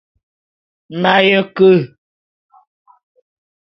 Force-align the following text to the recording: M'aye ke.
M'aye 1.01 1.39
ke. 1.55 1.71